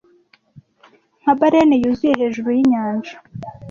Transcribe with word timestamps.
Nka 1.21 1.33
baleine 1.39 1.75
yuzuye 1.83 2.13
hejuru 2.21 2.47
yinyanja 2.57 3.13